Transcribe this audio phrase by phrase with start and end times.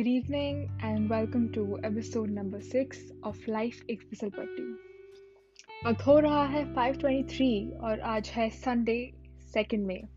[0.00, 4.62] Good evening and welcome to episode number 6 of Life एक फिसल पट्टी।
[5.86, 10.08] वक्त हो रहा है 5:23 और आज है संडे सेकेंड में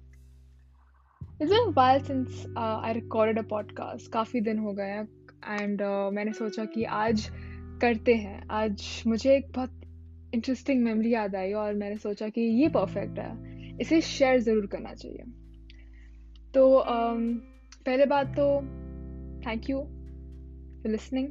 [1.42, 4.92] It's been a while since uh, I recorded काफ़ी दिन हो गए
[5.62, 7.32] एंड uh, मैंने सोचा कि आज
[7.82, 9.82] करते हैं। आज मुझे एक बहुत
[10.34, 14.94] इंटरेस्टिंग मेमोरी याद आई और मैंने सोचा कि ये परफेक्ट है। इसे शेयर ज़रूर करना
[14.94, 15.24] चाहिए।
[16.54, 17.38] तो um,
[17.86, 18.83] पहले बात तो
[19.48, 19.78] thank you
[20.84, 21.28] for listening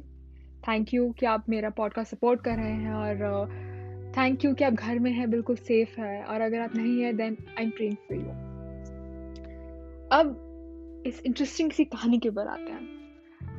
[0.67, 3.15] thank you कि आप मेरा पॉडकास्ट सपोर्ट कर रहे हैं और
[4.17, 7.01] थैंक uh, यू कि आप घर में हैं बिल्कुल सेफ़ है और अगर आप नहीं
[7.01, 8.53] हैं then I am praying for you
[10.11, 10.49] अब
[11.07, 12.81] इस इंटरेस्टिंग सी कहानी के ऊपर आते हैं।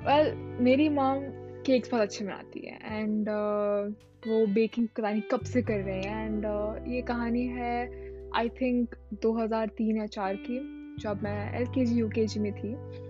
[0.06, 1.20] वेल well, मेरी मॉम
[1.66, 6.26] केक्स बहुत अच्छे बनाती है एंड uh, वो बेकिंग नहीं कब से कर रहे हैं
[6.26, 8.04] एंड uh, ये कहानी है
[8.36, 8.94] आई थिंक
[9.26, 10.58] 2003 या चार की
[11.00, 13.03] जब मैं एल के जी यू के जी में थी।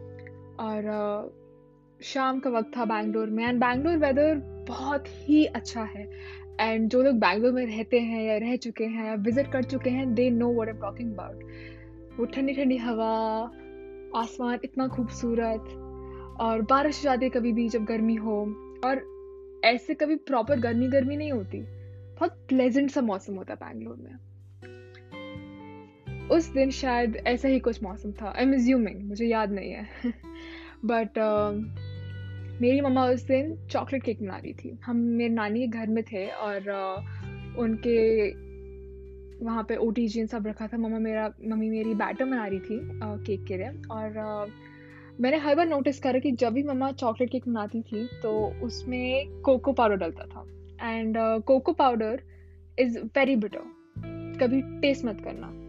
[0.61, 0.83] और
[2.01, 4.35] शाम का वक्त था बैंगलोर में एंड बैंगलोर वेदर
[4.69, 6.09] बहुत ही अच्छा है।
[6.61, 9.91] एंड जो लोग बैंगलोर में रहते हैं या रह चुके हैं या विज़िट कर चुके
[9.91, 13.15] हैं they know what am talking about वो ठंडी ठंडी हवा,
[14.17, 15.75] आसमान इतना खूबसूरत
[16.41, 18.41] और बारिश हो जाती है कभी भी जब गर्मी हो।
[18.85, 19.03] और
[19.65, 21.61] ऐसे कभी प्रॉपर गर्मी गर्मी नहीं होती।
[22.19, 24.13] बहुत प्लेजेंट सा मौसम होता है बैंगलोर में।
[26.31, 29.87] उस दिन शायद ऐसा ही कुछ मौसम था। आई एम एज्यूमिंग मुझे याद नहीं है।
[30.85, 31.85] बट uh,
[32.63, 36.05] मेरी मम्मा उस दिन चॉकलेट केक बना रही थी। हम मेरे नानी के घर में
[36.05, 38.29] थे और uh, उनके
[39.45, 42.59] वहाँ पे ओ टी जी सब रखा था। मम्मा मेरा मम्मी मेरी बैटर बना रही
[42.59, 44.53] थी uh, केक के लिए। और uh,
[45.21, 49.41] मैंने हर बार नोटिस करा कि जब भी मम्मा चॉकलेट केक बनाती थी तो उसमें
[49.41, 50.47] कोको पाउडर डलता था।
[50.91, 52.21] And cocoa powder
[52.79, 53.61] is very bitter
[54.41, 55.64] कभी टेस्ट मत करना।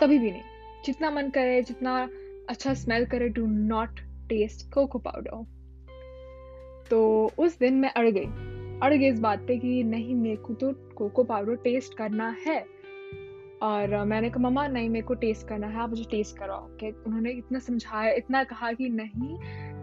[0.00, 0.42] कभी भी नहीं।
[0.84, 2.08] जितना मन करे, जितना
[2.48, 5.56] अच्छा स्मेल करे do not taste cocoa powder
[6.90, 10.54] तो उस दिन मैं अड़ गई। अड़ गई इस बात पे कि नहीं, मेरे को
[10.54, 12.66] तो कोको पाउडर टेस्ट करना है।
[13.62, 17.02] और मैंने कहा, मम्मा, नहीं, मेरे को टेस्ट करना है, आप मुझे टेस्ट कराओ। कि
[17.06, 19.38] उन्होंने इतना समझाया, इतना कहा कि नहीं,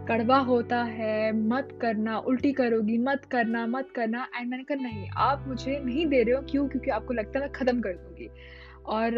[0.06, 5.10] कड़वा होता है, मत करना, उल्टी करोगी, मत करना मत करना। एंड मैंने कहा, नहीं,
[5.16, 6.68] आप मुझे नहीं दे रहे हो, क्यों?
[6.68, 8.30] क्योंकि आपको लगता है मैं ख़त्म कर दूँगी।
[8.86, 9.12] और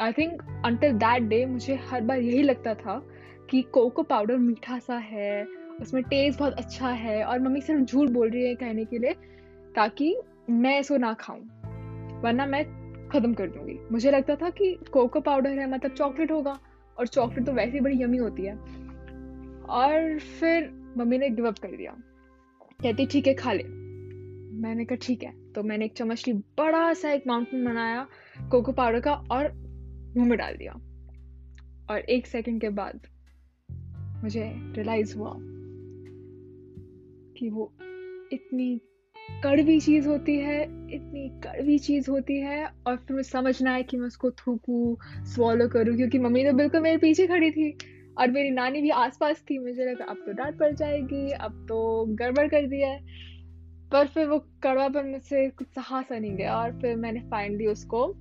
[0.00, 2.98] I think until that day मुझे हर बार यही लगता था
[3.50, 5.44] कि कोको पाउडर मीठा सा है,
[5.80, 9.12] उसमें टेस्ट बहुत अच्छा है और मम्मी सिर्फ़ झूठ बोल रही है कहने के लिए
[9.76, 10.16] ताकि
[10.50, 11.40] मैं इसको ना खाऊं,
[12.22, 12.64] वरना मैं
[13.08, 16.58] ख़त्म कर दूँगी। मुझे लगता था कि कोको पाउडर है मतलब चॉकलेट होगा
[16.98, 18.54] और चॉकलेट तो वैसे ही बड़ी यमी होती है।
[19.70, 21.96] और फिर मम्मी ने गिव अप कर दिया।
[22.82, 23.62] कहती, ठीक है, खा ले।
[24.60, 28.06] मैंने कहा, ठीक है। तो मैंने एक चम्मच ली, बड़ा सा एक माउंटेन बनाया
[28.50, 29.65] कोको पाउडर का और
[30.16, 30.72] मुँह में डाल दिया।
[31.90, 33.00] और एक सेकंड के बाद
[34.24, 35.34] मुझे रियलाइज़ हुआ
[37.38, 37.72] कि वो
[38.32, 38.80] इतनी
[39.44, 40.62] कड़वी चीज़ होती है,
[40.94, 45.68] इतनी कड़वी चीज़ होती है और फिर मुझे समझना है कि मैं उसको थूकूं स्वॉलो
[45.68, 47.78] करूँ, क्योंकि मम्मी तो बिल्कुल मेरे पीछे खड़ी थी
[48.18, 52.06] और मेरी नानी भी आसपास थी। मुझे लगा, अब तो डांट पड़ जाएगी, अब तो
[52.06, 53.00] गड़बड़ कर दिया है।
[53.92, 58.14] पर फिर वो कड़वापन मुझसे कुछ सहा सा नहीं गया और फिर मैंने फाइनली उसको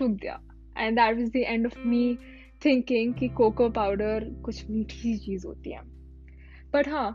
[0.00, 0.42] थूक दिया।
[0.78, 2.18] And that was the end of me
[2.64, 5.80] thinking कि कोको पाउडर कुछ मीठी चीज़ होती है।
[6.74, 7.10] बट हाँ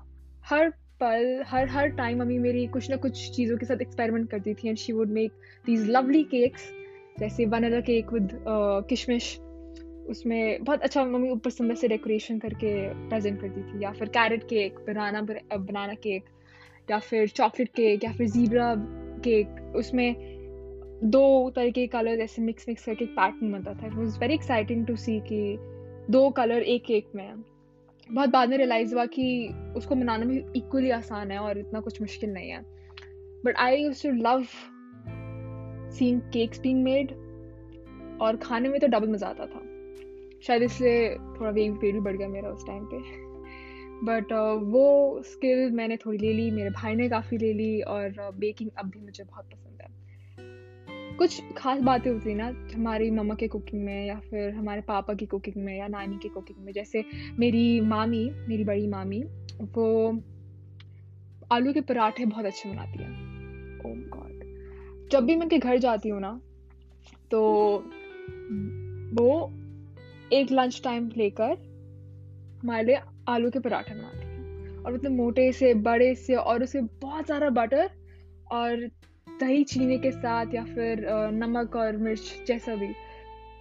[0.46, 0.70] हर
[1.02, 4.68] पल, हर हर टाइम मम्मी मेरी कुछ ना कुछ चीज़ों के साथ एक्सपेरिमेंट करती थी
[4.70, 5.32] and she would make
[5.66, 6.72] these lovely cakes
[7.20, 8.30] जैसे वनीला केक विद
[8.90, 9.38] किशमिश।
[10.10, 12.74] उसमें बहुत अच्छा मम्मी ऊपर सुंदर से डेकोरेशन करके
[13.10, 16.30] प्रेजेंट करती थी। या फिर कैरेट केक बनाना बनाना केक
[16.92, 18.74] या फिर चॉकलेट केक या फिर जीब्रा
[19.24, 20.39] केक उसमें
[21.04, 24.34] दो तरह के कलर ऐसे मिक्स मिक्स करके एक पैटर्न बनता था। It was very
[24.34, 25.58] exciting to see कि
[26.10, 27.44] दो कलर एक केक में
[28.10, 32.02] बहुत बाद में रियलाइज़ हुआ कि उसको बनाना भी इक्वली आसान है और इतना कुछ
[32.02, 32.62] मुश्किल नहीं है।
[33.46, 34.44] But I use to love
[35.92, 37.12] seen cakes being made
[38.22, 39.62] और खाने में तो डबल मज़ा आता था।
[40.44, 42.98] शायद इसलिए थोड़ा वेट वेट भी बढ़ गया मेरा उस टाइम पे।
[44.06, 48.32] बट uh, वो स्किल मैंने थोड़ी ले ली मेरे भाई ने काफ़ी ले ली और
[48.40, 49.69] बेकिंग uh, अब भी मुझे बहुत पसंद
[51.20, 55.26] कुछ खास बातें होती ना, हमारी मम्मा के कुकिंग में या फिर हमारे पापा की
[55.26, 57.04] कुकिंग में या नानी की कुकिंग में, जैसे
[57.40, 59.22] मेरी मामी, मेरी बड़ी मामी,
[59.76, 59.88] वो
[61.52, 63.10] आलू के पराठे बहुत अच्छे बनाती है।
[63.86, 66.40] ओम गॉड जब भी मैं उनके घर जाती हूँ ना
[67.32, 67.42] तो
[69.14, 69.30] वो
[70.34, 71.52] एक लंच टाइम लेकर
[72.64, 76.82] हमारे लिए आलू के पराठे बनाती है। और मतलब मोटे से, बड़े से और उसे
[77.02, 77.90] बहुत सारा बटर
[78.52, 78.90] और
[79.40, 82.88] दही चीनी के साथ या फिर नमक और मिर्च जैसा भी।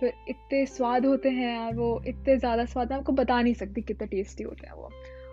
[0.00, 4.06] फिर इतने स्वाद होते हैं यार, वो इतने ज़्यादा स्वाद आपको बता नहीं सकती कितने
[4.06, 4.90] टेस्टी होते हैं वो।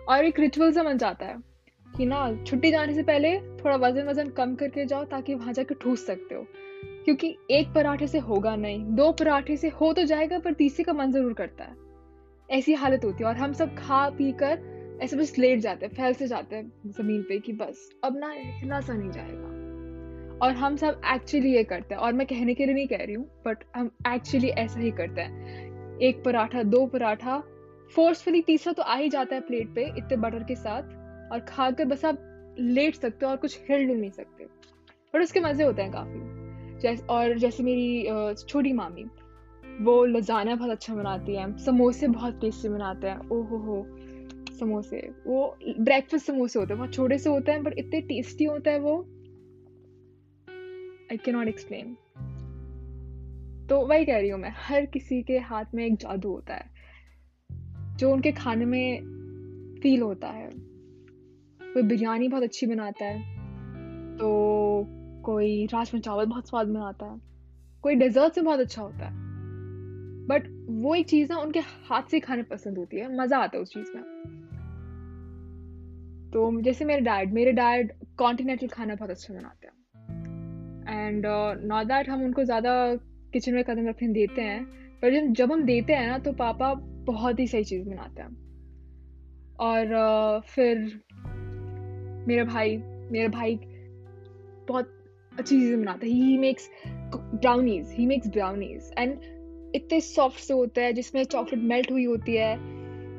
[0.08, 1.36] और एक रिचुअल सा बन जाता है
[1.86, 5.74] कि ना, छुट्टी जाने से पहले थोड़ा वज़न वज़न कम करके जाओ ताकि वहाँ जाके
[5.74, 6.46] ठूस सकते हो।
[7.04, 10.92] क्योंकि एक पराठे से होगा नहीं, दो पराठे से हो तो जाएगा, पर तीसरे का
[10.92, 11.76] मन ज़रूर करता है।
[12.48, 15.94] ऐसी हालत होती है और हम सब खा पी कर ऐसे बस लेट जाते हैं
[15.94, 19.55] फैल से जाते हैं ज़मीन पे कि बस, अब ना इतना सा नहीं जाएगा।
[20.42, 23.14] और हम सब एक्चुअली ये करते हैं। और मैं कहने के लिए नहीं कह रही
[23.14, 27.42] हूँ बट हम एक्चुअली ऐसा ही करते हैं। एक पराठा, दो पराठा
[27.94, 31.84] फोर्सफुली तीसरा तो आ ही जाता है प्लेट पे इतने बटर के साथ और खाकर
[31.84, 32.18] बस आप
[32.58, 34.44] लेट सकते हो और कुछ हिल नहीं सकते।
[35.14, 39.04] बट उसके मज़े होते हैं काफ़ी। जैसे, और जैसे मेरी छोटी मामी,
[39.80, 43.86] वो लजाना बहुत अच्छा बनाती है। समोसे बहुत टेस्टी बनाते हैं। ओ हो हो
[44.58, 48.70] समोसे। वो ब्रेकफास्ट समोसे होते हैं, बहुत छोटे से होते हैं बट इतने टेस्टी होता
[48.70, 48.96] है वो।
[51.10, 51.96] आई के नॉट एक्सप्लेन
[53.68, 56.70] तो वही कह रही हूँ मैं, हर किसी के हाथ में एक जादू होता है,
[57.96, 60.48] जो उनके खाने में फील होता है।
[61.60, 63.18] कोई बिरयानी बहुत अच्छी बनाता है
[64.18, 64.28] तो
[65.24, 67.20] कोई राजमा चावल बहुत स्वाद बनाता है,
[67.84, 69.24] कोई डेजर्ट से बहुत अच्छा होता है।
[70.26, 70.48] बट
[70.82, 73.72] वो एक चीज़ ना उनके हाथ से खाने पसंद होती है, मज़ा आता है उस
[73.72, 74.02] चीज़ में।
[76.32, 79.74] तो जैसे मेरे डैड मेरे डैड कॉन्टिनेंटल खाना बहुत अच्छा बनाते हैं।
[80.88, 81.26] एंड
[81.64, 82.74] नॉट दैट हम उनको ज़्यादा
[83.32, 84.64] किचन में कदम रखने देते हैं
[85.02, 86.72] पर जब जब हम देते हैं ना तो पापा
[87.06, 88.28] बहुत ही सही चीज़ बनाते हैं।
[89.60, 90.78] और uh, फिर
[92.28, 92.76] मेरा भाई
[93.12, 93.58] मेरा भाई
[94.68, 94.92] बहुत
[95.38, 96.70] अच्छी चीज़ें बनाता है। He makes
[97.14, 99.18] brownies he makes brownies and
[99.74, 102.56] इतने सॉफ्ट से होते हैं जिसमें चॉकलेट मेल्ट हुई होती है।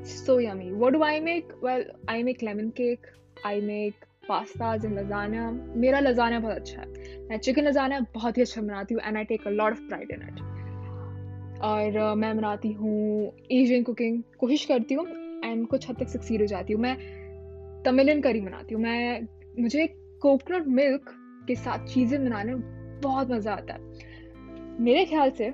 [0.06, 0.72] So yummy.
[0.81, 3.08] What do I make well I make lemon cake
[3.46, 5.44] I make pastas and lasagna.
[5.78, 6.88] मेरा lasagna बहुत अच्छा है।
[7.30, 10.12] मैं चिकन lasagna बहुत ही अच्छा बनाती हूँ and I take a lot of pride
[10.16, 10.42] in it.
[11.64, 15.06] और मैं बनाती हूँ एशियन कुकिंग कोशिश करती हूँ
[15.46, 16.96] एंड कुछ हद तक सक्सीड हो जाती हूँ। मैं
[17.84, 19.28] तमिलियन करी बनाती हूँ। मैं,
[19.60, 19.88] मुझे
[20.22, 21.14] कोकोनट मिल्क
[21.48, 23.80] के साथ चीज़ें बनाने में बहुत मज़ा आता है।
[24.82, 25.52] मेरे ख्याल से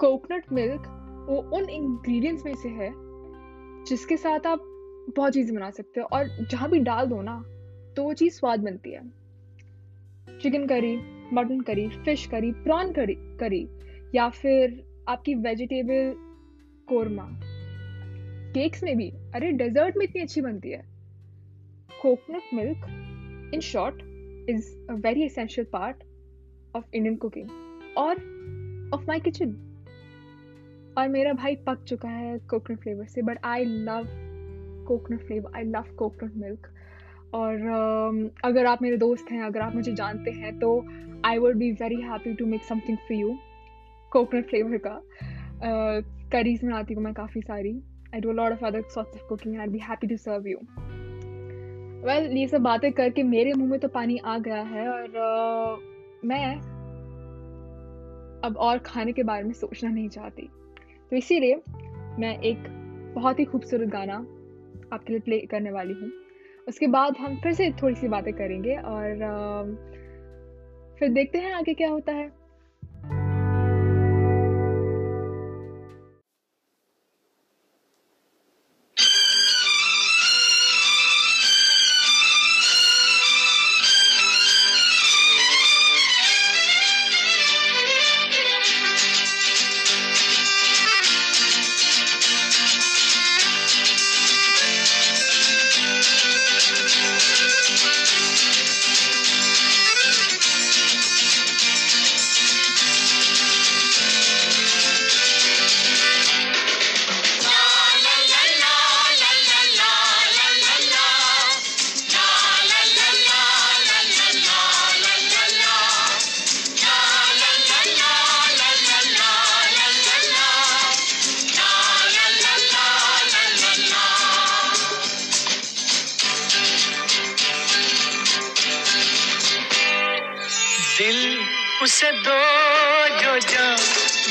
[0.00, 0.82] कोकोनट मिल्क
[1.28, 2.90] वो उन इंग्रेडिएंट्स में से है
[3.88, 4.60] जिसके साथ आप
[5.16, 7.42] बहुत चीज़ें बना सकते हो। और जहाँ भी डाल दो ना
[7.98, 9.00] तो वो चीज़ स्वाद बनती है।
[10.40, 10.96] Chicken curry
[11.32, 13.68] mutton curry fish curry prawn करी करी
[14.14, 16.12] या फिर आपकी वेजिटेबल
[16.88, 17.28] कोरमा
[18.54, 20.82] केक्स में भी, अरे डेजर्ट में इतनी अच्छी बनती है।
[22.02, 23.94] Coconut milk in short
[24.50, 26.04] is a very essential part
[26.76, 27.48] of Indian cooking
[27.98, 28.14] और
[28.94, 29.50] ऑफ़ माई किचन
[30.98, 34.06] और मेरा भाई पक चुका है कोकोनट फ्लेवर से but I love
[34.88, 36.74] coconut flavour I love coconut milk
[37.34, 40.70] और uh, अगर आप मेरे दोस्त हैं अगर आप मुझे जानते हैं तो
[41.24, 43.36] I would be very happy to make something for you
[44.12, 45.00] coconut flavour का।
[46.32, 47.80] करीज uh, बनाती हूँ मैं काफ़ी सारी।
[48.14, 50.58] I do lot of other sorts of cooking I be happy to serve you
[52.06, 55.80] well ये सब बातें करके मेरे मुँह में तो पानी आ गया है और uh,
[56.24, 56.54] मैं
[58.44, 60.48] अब और खाने के बारे में सोचना नहीं चाहती।
[61.10, 61.62] तो इसीलिए
[62.18, 62.64] मैं एक
[63.14, 64.16] बहुत ही खूबसूरत गाना
[64.92, 66.10] आपके लिए प्ले करने वाली हूँ।
[66.68, 69.14] उसके बाद हम फिर से थोड़ी सी बातें करेंगे और
[70.98, 72.37] फिर देखते हैं आगे क्या होता है।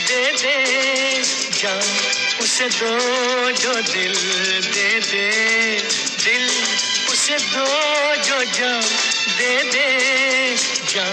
[0.07, 1.21] दे दे,
[1.61, 1.73] जा,
[2.41, 2.91] उसे दो
[3.51, 4.15] जो दिल
[4.73, 5.27] दे दे,
[6.23, 6.45] दिल,
[7.11, 7.65] उसे दो
[8.23, 8.71] जो जा,
[9.37, 10.55] दे दे,
[10.93, 11.05] जा,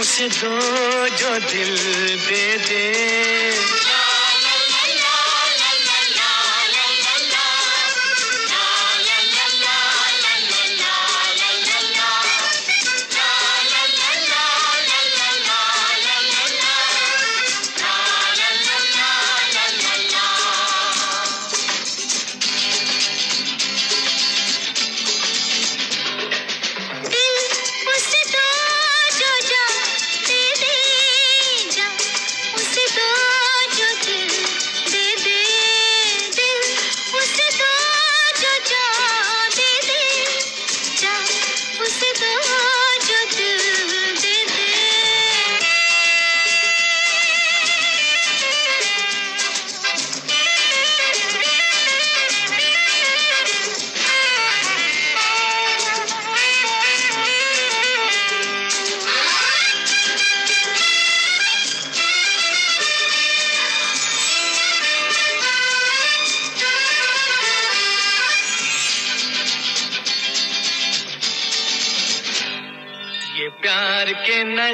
[0.00, 0.58] उसे दो
[1.08, 1.76] जो दिल
[2.26, 3.93] दे दे।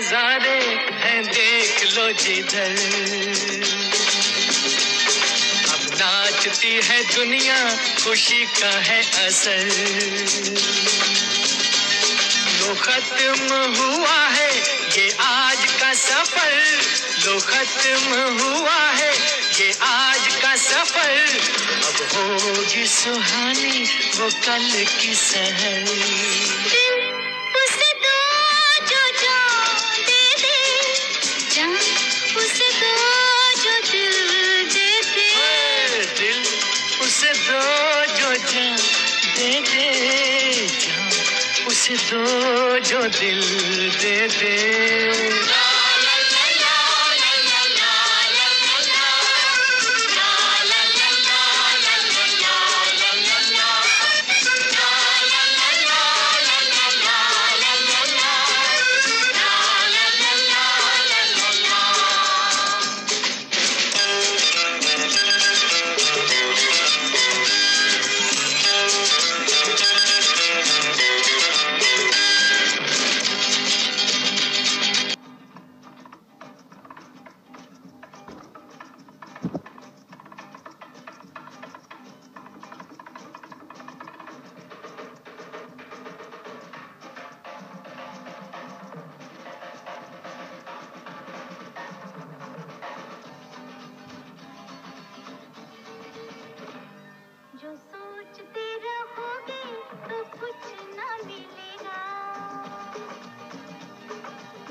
[0.00, 0.60] नजारे
[0.92, 2.70] हैं, देख लो जिधर।
[5.70, 9.66] अब नाचती है दुनिया, खुशी का है असर।
[12.58, 14.56] लो खत्म हुआ है
[14.98, 16.80] ये आज का सफ़र।
[17.26, 19.12] लो खत्म हुआ है
[19.60, 21.40] ये आज का सफ़र।
[21.84, 23.84] अब होगी सुहानी
[24.16, 27.09] वो कल की सहर।
[41.90, 43.40] दो जो दिल
[44.02, 45.59] दे दे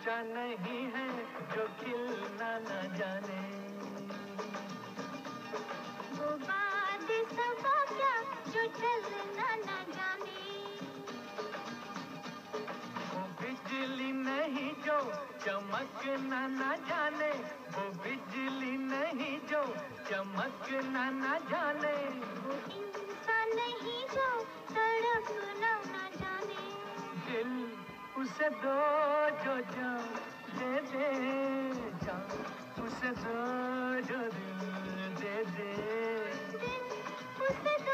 [0.00, 1.08] गुंजा नहीं है
[1.52, 3.40] जो खिलना न जाने।
[6.16, 8.14] वो बात सबा क्या
[8.48, 10.40] जो चलना न जाने।
[13.10, 14.98] वो बिजली नहीं जो
[15.44, 17.32] चमकना न जाने।
[17.76, 19.64] वो बिजली नहीं जो
[20.08, 21.96] चमकना न जाने।
[22.40, 24.28] वो इंसान नहीं जो
[24.72, 25.74] तड़पना
[28.20, 28.76] उसे दो
[29.42, 30.08] जो जान
[30.56, 31.08] दे दे
[32.04, 32.26] जान
[32.84, 33.36] उसे दो
[34.08, 34.60] जो दिल
[35.20, 35.70] दे दे।
[37.46, 37.89] उसे दो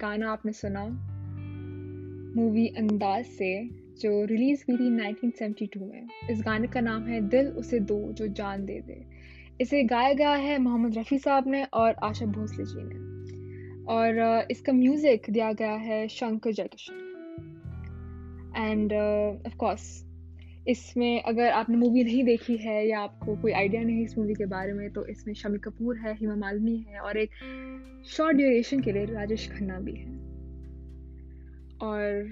[0.00, 0.84] गाना आपने सुना
[2.36, 3.68] मूवी अंदाज से,
[4.00, 8.26] जो रिलीज़ हुई थी 1972 में। इस गाने का नाम है दिल उसे दो, जो
[8.26, 9.04] जान दे दे।
[9.60, 13.10] इसे गाया गया है मोहम्मद रफ़ी साहब ने और आशा भोसले जी ने।
[13.84, 17.06] और इसका म्यूज़िक दिया गया है Shankar Jaikishan.
[18.56, 18.92] And
[19.46, 20.09] of course
[20.70, 24.46] इसमें अगर आपने मूवी नहीं देखी है या आपको कोई आइडिया नहीं इस मूवी के
[24.46, 27.30] बारे में तो इसमें शमी कपूर है हिमा मालिनी है और एक
[28.06, 30.12] शॉर्ट ड्यूरेशन के लिए राजेश खन्ना भी है।
[31.82, 32.28] और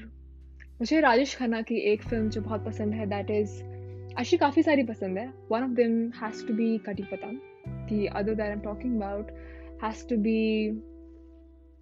[0.80, 4.82] मुझे राजेश खन्ना की एक फ़िल्म जो बहुत पसंद है दैट इज़ एक्चुअली काफ़ी सारी
[4.82, 7.38] पसंद है। One of them has to be Kati Patang.
[7.88, 9.28] Other that I'm talking about
[9.82, 10.40] has to be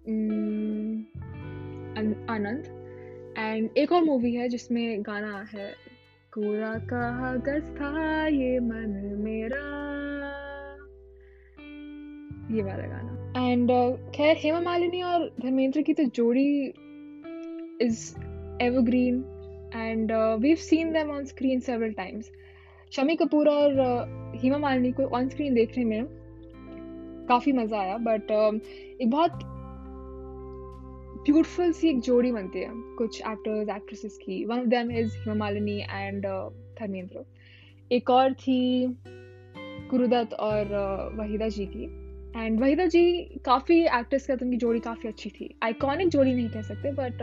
[0.07, 1.03] um,
[2.29, 2.65] Anand.
[3.37, 5.67] And एक और मूवी है जिसमें गाना है
[6.37, 9.61] पूरा कागज़ था ये मन मेरा।
[12.55, 16.73] ये वाला गाना। एंड uh, खैर हेमा मालिनी और धर्मेंद्र की तो जोड़ी
[17.81, 18.15] is
[18.61, 19.15] evergreen
[19.75, 22.31] and we have seen them on screen several times
[22.91, 26.05] Shammi Kapoor और uh, हेमा मालिनी को ऑन स्क्रीन देखने में
[27.29, 28.67] काफ़ी मज़ा आया बट uh,
[29.01, 29.56] एक बहुत
[31.27, 35.33] ब्यूटीफुल सी एक जोड़ी बनती है कुछ एक्टर्स एक्ट्रेसेस की। One of them is Hema
[35.33, 36.25] Malini and
[36.79, 37.25] Dharmendra
[37.91, 38.87] एक और थी
[39.89, 41.83] गुरुदत्त और uh, वहीदा जी की।
[42.39, 46.61] एंड वहीदा जी काफ़ी एक्टर्स हैं उनकी जोड़ी काफ़ी अच्छी थी। आइकॉनिक जोड़ी नहीं कह
[46.61, 47.13] सकते but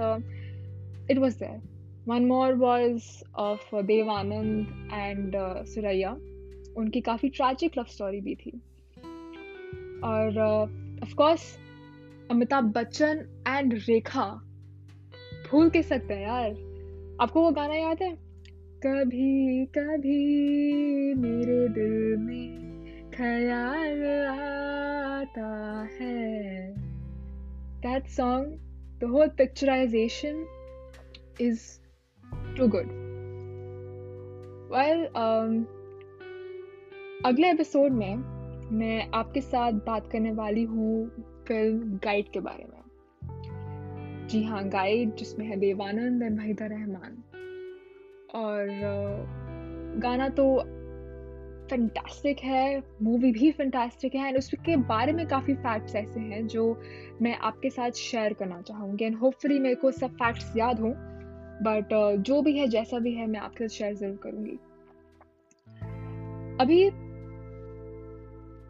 [1.11, 1.61] it was there
[2.09, 3.03] one more was
[3.35, 5.33] of Dev Anand and
[5.67, 6.13] Suraiya
[6.77, 8.51] उनकी काफ़ी ट्रैजिक लव स्टोरी भी थी।
[10.05, 10.39] और
[11.03, 11.64] of course
[12.31, 14.25] Amitabh Bachchan and Rekha.
[15.51, 18.13] भूल के सकते हैं यार। आपको वो गाना याद है?
[18.87, 22.55] कभी कभी मेरे दिल में
[23.11, 26.75] ख्याल आता है।
[27.81, 28.47] That song
[29.01, 30.47] the whole picturization
[31.41, 31.61] is
[32.57, 32.87] too good
[34.73, 35.05] well
[37.25, 38.17] अगले एपिसोड में
[38.73, 41.11] मैं आपके साथ बात करने वाली हूँ
[41.49, 42.83] फ़िल्म गाइड के बारे में।
[44.29, 47.23] जी हाँ गाइड जिसमें है देवानंद एंड वहीदा रहमान।
[48.35, 48.69] और
[49.99, 50.45] गाना तो
[51.71, 56.83] फैंटास्टिक है मूवी भी फैंटास्टिक है एंड उसके बारे में काफ़ी फैक्ट्स ऐसे हैं जो
[57.23, 60.93] मैं आपके साथ शेयर करना चाहूँगी। एंड होपफुली मेरे को सब फैक्ट्स याद हों
[61.55, 64.59] बट uh, जो भी है जैसा भी है मैं आपके साथ शेयर ज़रूर करूँगी।
[66.61, 66.85] अभी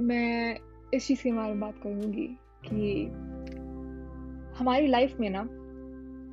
[0.05, 0.59] मैं
[0.95, 2.37] इस चीज़ के बारे में बात करूँगी।
[2.73, 3.05] कि
[4.59, 5.49] हमारी लाइफ में ना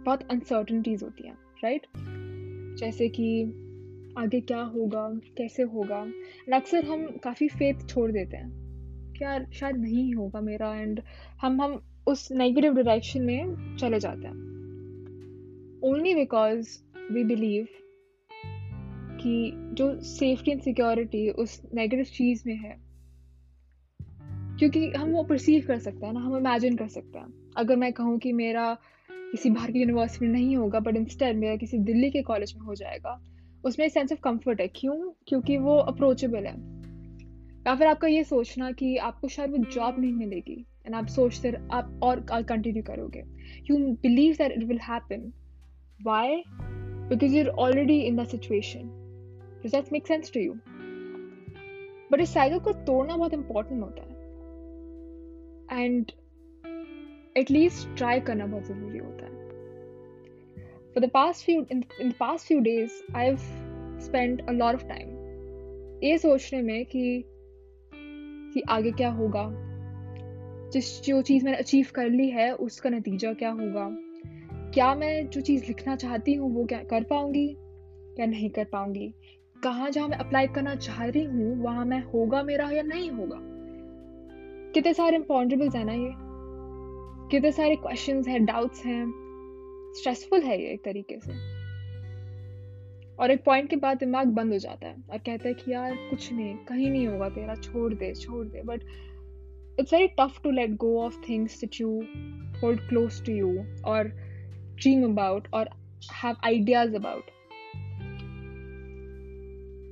[0.05, 1.87] बहुत अनसर्टनिटीज होती हैं राइट
[2.79, 3.43] जैसे कि
[4.17, 5.97] आगे क्या होगा, कैसे होगा?
[5.97, 8.61] एंड अक्सर हम काफ़ी फेथ छोड़ देते हैं
[9.17, 11.01] क्या शायद नहीं होगा मेरा एंड
[11.41, 14.33] हम हम उस नेगेटिव डायरेक्शन में चले जाते हैं।
[15.83, 16.79] ओनली बिकॉज़
[17.13, 17.67] वी बिलीव
[19.21, 22.90] कि जो सेफ्टी एंड सिक्योरिटी उस नेगेटिव चीज़ में है
[24.61, 27.93] क्योंकि हम वो परसीव कर सकते हैं ना, हम इमेजिन कर सकते हैं। अगर मैं
[27.93, 28.77] कहूँ कि मेरा
[29.11, 32.61] किसी बाहर की यूनिवर्सिटी में नहीं होगा बट इंस्टेड मेरा किसी दिल्ली के कॉलेज में
[32.61, 33.21] हो जाएगा,
[33.63, 35.11] उसमें एक सेंस ऑफ़ कंफर्ट है। क्यों?
[35.27, 36.53] क्योंकि वो अप्रोचेबल है।
[37.67, 41.53] या फिर आपका ये सोचना कि आपको शायद वो जॉब नहीं मिलेगी एंड आप सोचते
[41.71, 43.23] आप और कंटिन्यू करोगे।
[43.71, 45.33] You believe that it will happen
[46.03, 48.81] why because your already in the situation
[49.65, 50.53] that make sense to you
[52.11, 54.10] but इस साइकिल को तोड़ना बहुत इंपॉर्टेंट होता है।
[55.73, 56.11] एंड
[57.37, 59.31] एटलीस्ट ट्राई करना बहुत ज़रूरी होता है।
[60.93, 63.37] For the past few in the past few days I have
[63.99, 65.09] spend a lot of time
[66.03, 67.25] ये सोचने में कि
[68.53, 69.51] कि आगे क्या होगा।
[70.69, 73.97] जिस, जो चीज़ मैंने अचीव कर ली है, उसका नतीजा क्या होगा।
[74.71, 77.57] क्या मैं जो चीज़ लिखना चाहती हूँ, वो क्या कर पाऊँगी
[78.19, 79.13] या नहीं कर पाऊँगी?
[79.63, 83.50] कहाँ जहाँ मैं अप्लाई करना चाह रही हूँ, वहाँ मैं होगा मेरा या नहीं होगा?
[84.73, 86.11] कितने सारे इम्पॉन्डेबल्स हैं ना ये?
[87.29, 89.13] कितने सारे क्वेश्चन हैं डाउट्स हैं।
[89.97, 91.31] स्ट्रेसफुल है ये एक तरीके से।
[93.15, 95.95] और एक पॉइंट के बाद दिमाग बंद हो जाता है और कहता है कि यार,
[95.95, 98.81] कुछ नहीं, कहीं नहीं होगा तेरा, छोड़ दे छोड़ दे। But
[99.79, 102.05] it's very tough to let go of things that you
[102.63, 104.03] hold close to you और
[104.75, 105.69] ड्रीम अबाउट और
[106.23, 107.23] हैव आइडियाज़ अबाउट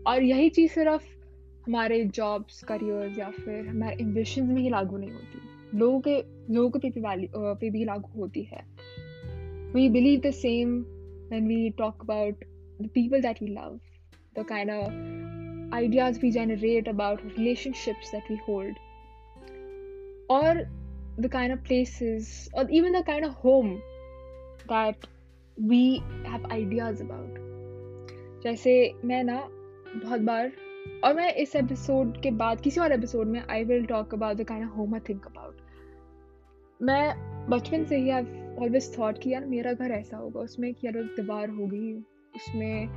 [0.08, 1.19] और यही चीज़ सिर्फ़
[1.70, 6.16] हमारे जॉब्स करियर्स या फिर हमारे एम्बिशन में ही लागू नहीं होती। लोगों के
[6.54, 8.64] लोगों के पे भी वैल्यू पे भी लागू होती है।
[9.74, 10.80] We believe the same
[11.32, 12.44] when we talk about
[12.82, 13.80] the people that we love
[14.40, 18.76] the kind of ideas we generate about relationships that we hold
[20.32, 20.64] और
[21.20, 23.76] द काइंड ऑफ़ प्लेसिस और even the kind of home
[24.64, 25.06] that
[25.60, 27.38] we have ideas about
[28.44, 29.38] जैसे मैं ना
[29.96, 30.52] बहुत बार
[31.04, 34.44] और मैं इस episode के बाद किसी और एपिसोड में I will talk about the
[34.44, 35.58] kind of home I think about
[36.82, 37.16] मैं
[37.50, 38.24] बचपन से ही आई
[38.62, 41.94] ऑलवेज थॉट कि यार मेरा घर ऐसा होगा उसमें कि यार दीवार होगी
[42.36, 42.88] उसमें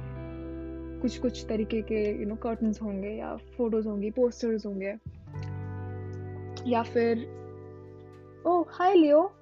[1.03, 4.95] कुछ कुछ तरीके के यू नो कर्टन्स होंगे या फ़ोटोज़ होंगी पोस्टर्स होंगे।
[6.71, 7.19] या फिर
[8.47, 9.33] ओ हाय लियो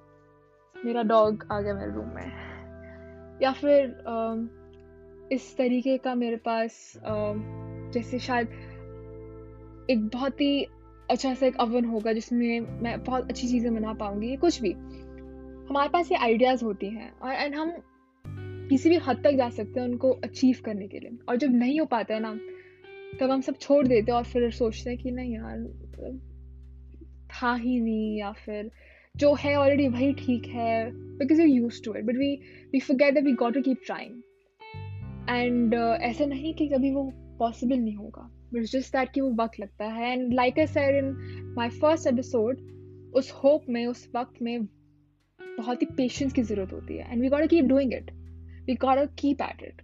[0.85, 2.31] मेरा डॉग आ गया मेरे रूम में।
[3.41, 4.49] या फिर अम,
[5.31, 7.60] इस तरीके का मेरे पास अम,
[7.93, 8.47] जैसे शायद
[9.89, 10.65] एक बहुत ही
[11.09, 14.71] अच्छा सा एक अवन होगा जिसमें मैं बहुत अच्छी चीज़ें बना पाऊँगी कुछ भी।
[15.69, 17.73] हमारे पास ये आइडियाज़ होती हैं और एंड हम
[18.69, 21.79] किसी भी हद तक जा सकते हैं उनको अचीव करने के लिए। और जब नहीं
[21.79, 22.33] हो पाता है ना,
[23.19, 25.63] तब हम सब छोड़ देते हैं और फिर सोचते हैं कि नहीं यार,
[27.33, 28.71] था ही नहीं, या फिर
[29.15, 32.35] जो है ऑलरेडी वही ठीक है because you use to it but we
[32.73, 34.21] we forget that we got to keep trying
[35.29, 37.03] and ऐसा नहीं कि कभी वो
[37.41, 40.95] पॉसिबल नहीं होगा। बट जस्ट दैट कि वो वक्त लगता है। And like I said
[40.95, 41.13] in
[41.57, 42.59] my first episode
[43.15, 44.65] उस होप में, उस वक्त में
[45.57, 48.11] बहुत ही पेशेंस की ज़रूरत होती है। And we got keep doing it
[48.65, 49.81] we got keep at it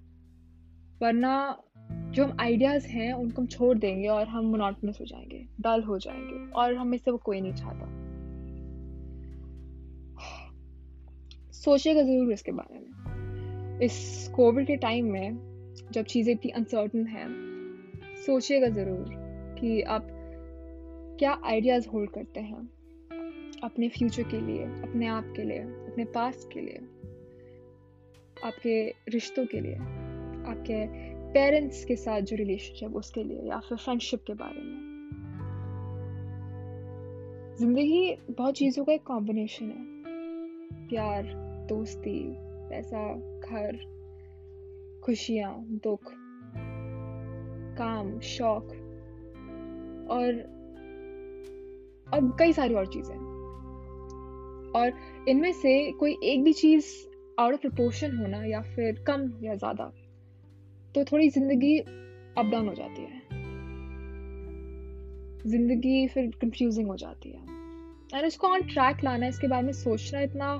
[1.01, 5.83] वरना जो हम आइडियाज़ हैं, उनको हम छोड़ देंगे और हम मोनोटनस हो जाएँगे डल
[5.83, 7.87] हो जाएँगे और हमें से वो कोई नहीं चाहता।
[11.51, 15.37] सोचेगा ज़रूर इसके बारे में। इस कोविड के टाइम में
[15.91, 17.46] जब चीज़ें इतनी अनसर्टन हैं
[18.27, 19.05] सोचिएगा ज़रूर
[19.59, 20.07] कि आप
[21.19, 22.69] क्या आइडियाज़ होल्ड करते हैं
[23.63, 26.77] अपने फ्यूचर के लिए, अपने आप के लिए, अपने पास के लिए,
[28.43, 29.75] आपके रिश्तों के लिए,
[30.51, 30.85] आपके
[31.33, 34.75] पेरेंट्स के साथ जो रिलेशनशिप उसके लिए या फिर फ्रेंडशिप के बारे में।
[37.59, 39.85] ज़िंदगी बहुत चीज़ों का एक कॉम्बिनेशन है।
[40.87, 41.23] प्यार,
[41.69, 42.35] दोस्ती,
[42.69, 43.77] पैसा, घर,
[45.05, 46.26] खुशियाँ, दुख।
[47.77, 48.67] काम, शौक
[50.11, 50.45] और
[52.07, 53.15] और कई सारी और चीज़ें।
[54.75, 54.91] और
[55.29, 56.85] इनमें से कोई एक भी चीज़
[57.39, 59.91] आउट ऑफ़ प्रपोर्शन होना या फिर कम या ज़्यादा
[60.95, 63.21] तो थोड़ी ज़िंदगी अप डाउन हो जाती है।
[65.47, 67.41] ज़िंदगी फिर कंफ्यूजिंग हो जाती है।
[68.13, 70.55] एंड इसको ऑन ट्रैक लाना, इसके बारे में सोचना इतना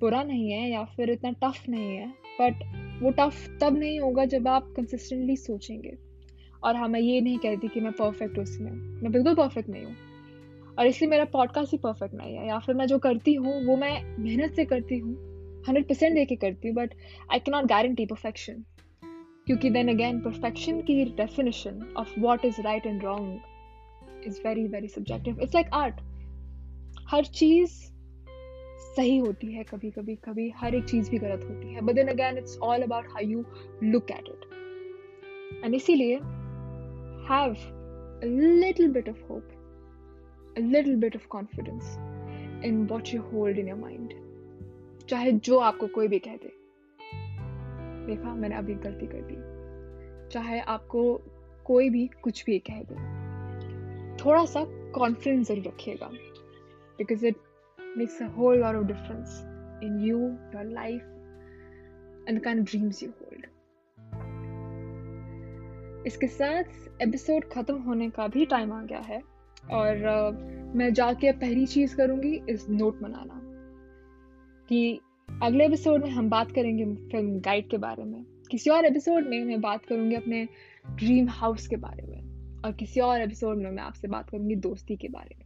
[0.00, 2.08] बुरा नहीं है या फिर इतना टफ नहीं है
[2.40, 2.62] बट
[3.02, 5.98] वो टफ तब नहीं होगा जब आप कंसिस्टेंटली सोचेंगे।
[6.64, 9.84] और हाँ मैं ये नहीं कहती कि मैं परफेक्ट हूँ उसमें मैं बिल्कुल परफेक्ट नहीं
[9.84, 9.96] हूँ।
[10.78, 13.76] और इसलिए मेरा पॉडकास्ट ही परफेक्ट नहीं है। या फिर मैं जो करती हूँ, वो
[13.76, 15.34] मैं मेहनत से करती हूँ।
[15.68, 16.94] हंड्रेड परसेंट दे के करती हूँ but
[17.32, 18.64] I can not guarantee perfection
[19.46, 23.40] क्योंकि देन अगेन परफेक्शन की definition of what is right and wrong
[24.26, 25.94] is very very subjective it's like art
[27.08, 27.93] हर चीज़
[28.96, 32.08] सही होती है कभी कभी कभी हर एक चीज़ भी गलत होती है। But then
[32.08, 33.44] again it's all about how you
[33.82, 36.14] look at it and इसीलिए
[37.30, 37.56] have
[38.14, 39.48] a little bit of hope,
[40.56, 41.88] a little bit of confidence
[42.64, 44.12] in what you hold in your mind.
[45.08, 46.52] चाहे जो आपको कोई भी कह दे।
[48.06, 49.36] देखा मैंने अभी गलती कर दी।
[50.28, 51.02] चाहे आपको
[51.64, 52.94] कोई भी कुछ भी कह दे।
[54.24, 56.10] थोड़ा सा कॉन्फिडेंस ज़रूर रखिएगा।
[56.98, 57.36] Because it
[57.98, 59.42] makes a whole lot of difference
[59.84, 61.02] in you your life
[62.28, 63.46] and the kind of dreams you hold
[66.06, 66.64] इसके साथ
[67.02, 69.22] एपिसोड ख़त्म होने का भी टाइम आ गया है
[69.72, 73.40] और uh, मैं जाके पहली चीज़ करूँगी इस नोट बनाना।
[74.68, 75.00] कि
[75.42, 79.44] अगले एपिसोड में हम बात करेंगे फ़िल्म गाइड के बारे में। किसी और एपिसोड में
[79.44, 80.48] मैं बात करूँगी अपने
[80.90, 82.20] ड्रीम हाउस के बारे में।
[82.62, 85.43] और किसी और एपिसोड में मैं आपसे बात करूँगी दोस्ती के बारे में।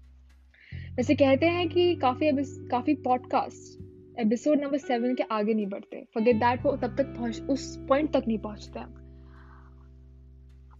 [0.98, 2.30] वैसे कहते हैं कि काफ़ी
[2.68, 7.40] काफ़ी पॉडकास्ट एपिसोड नंबर सेवन के आगे नहीं बढ़ते फॉरगेट दैट वो तब तक पहुँच
[7.50, 8.96] उस पॉइंट तक नहीं पहुँचते हैं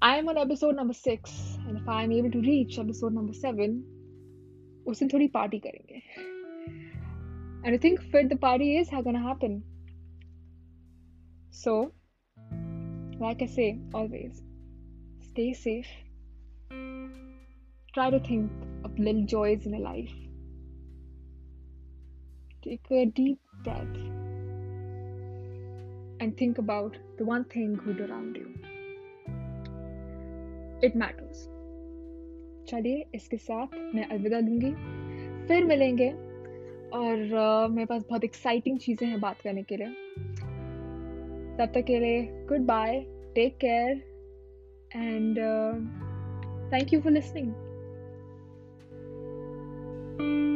[0.02, 3.78] am on episode number six, and if I am able to reach episode number seven,
[4.86, 6.02] उस दिन थोड़ी पार्टी करेंगे
[7.62, 9.56] and I think फिर the party is gonna happen.
[11.62, 11.78] So,
[13.22, 14.42] like I say always,
[15.30, 16.07] stay safe.
[17.98, 18.48] Try to think
[18.84, 20.12] of little joys in your life.
[22.62, 23.96] Take a deep breath
[26.20, 28.46] and think about the one thing good around you.
[30.84, 31.44] It matters
[32.70, 34.72] चलिए इसके साथ मैं अलविदा दूँगी
[35.48, 39.88] फिर मिलेंगे और uh, मेरे पास बहुत एक्साइटिंग चीज़ें हैं बात करने के लिए
[41.56, 43.00] तब तक के लिए good bye
[43.34, 44.02] take care
[44.96, 45.38] and
[46.72, 47.67] thank you for listening
[50.18, 50.47] thank you